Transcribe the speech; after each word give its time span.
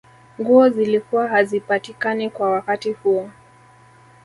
nguo 0.39 0.69
zilikuwa 0.69 1.27
hazipatikani 1.27 2.29
kwa 2.29 2.49
wakati 2.51 2.91
huo 2.93 3.29